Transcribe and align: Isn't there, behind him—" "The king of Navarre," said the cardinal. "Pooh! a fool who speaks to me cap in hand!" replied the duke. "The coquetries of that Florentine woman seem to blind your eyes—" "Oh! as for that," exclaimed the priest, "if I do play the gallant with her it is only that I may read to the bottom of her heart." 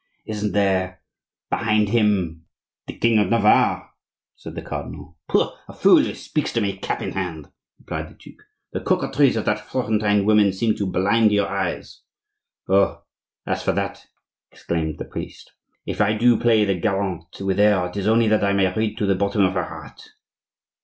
Isn't 0.25 0.53
there, 0.53 1.03
behind 1.51 1.89
him—" 1.89 2.47
"The 2.87 2.97
king 2.97 3.19
of 3.19 3.29
Navarre," 3.29 3.91
said 4.35 4.55
the 4.55 4.63
cardinal. 4.63 5.15
"Pooh! 5.29 5.51
a 5.67 5.73
fool 5.73 6.01
who 6.01 6.15
speaks 6.15 6.51
to 6.53 6.59
me 6.61 6.75
cap 6.75 7.03
in 7.03 7.11
hand!" 7.11 7.49
replied 7.77 8.09
the 8.09 8.15
duke. 8.15 8.41
"The 8.73 8.79
coquetries 8.79 9.35
of 9.35 9.45
that 9.45 9.59
Florentine 9.69 10.25
woman 10.25 10.53
seem 10.53 10.73
to 10.77 10.87
blind 10.87 11.31
your 11.31 11.47
eyes—" 11.47 12.01
"Oh! 12.67 13.03
as 13.45 13.61
for 13.61 13.73
that," 13.73 14.07
exclaimed 14.51 14.97
the 14.97 15.05
priest, 15.05 15.51
"if 15.85 16.01
I 16.01 16.13
do 16.17 16.35
play 16.39 16.65
the 16.65 16.73
gallant 16.73 17.39
with 17.39 17.59
her 17.59 17.87
it 17.87 17.95
is 17.95 18.07
only 18.07 18.27
that 18.27 18.43
I 18.43 18.53
may 18.53 18.73
read 18.73 18.97
to 18.97 19.05
the 19.05 19.13
bottom 19.13 19.45
of 19.45 19.53
her 19.53 19.65
heart." 19.65 20.01